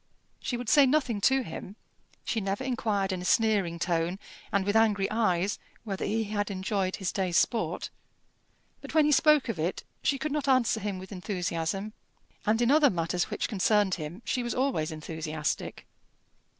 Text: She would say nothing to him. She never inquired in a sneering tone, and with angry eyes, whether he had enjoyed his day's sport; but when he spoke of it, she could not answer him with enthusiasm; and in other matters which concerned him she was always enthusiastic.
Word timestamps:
She 0.39 0.57
would 0.57 0.67
say 0.67 0.87
nothing 0.87 1.21
to 1.21 1.43
him. 1.43 1.75
She 2.25 2.41
never 2.41 2.63
inquired 2.63 3.11
in 3.11 3.21
a 3.21 3.23
sneering 3.25 3.77
tone, 3.77 4.17
and 4.51 4.65
with 4.65 4.75
angry 4.75 5.07
eyes, 5.11 5.59
whether 5.83 6.03
he 6.05 6.23
had 6.23 6.49
enjoyed 6.49 6.95
his 6.95 7.11
day's 7.11 7.37
sport; 7.37 7.91
but 8.81 8.95
when 8.95 9.05
he 9.05 9.11
spoke 9.11 9.47
of 9.47 9.59
it, 9.59 9.83
she 10.01 10.17
could 10.17 10.31
not 10.31 10.47
answer 10.47 10.79
him 10.79 10.97
with 10.97 11.11
enthusiasm; 11.11 11.93
and 12.47 12.63
in 12.63 12.71
other 12.71 12.89
matters 12.89 13.25
which 13.25 13.47
concerned 13.47 13.93
him 13.93 14.23
she 14.25 14.41
was 14.41 14.55
always 14.55 14.91
enthusiastic. 14.91 15.85